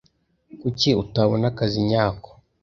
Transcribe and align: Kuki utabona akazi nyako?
Kuki 0.59 0.89
utabona 1.03 1.45
akazi 1.51 1.79
nyako? 1.89 2.29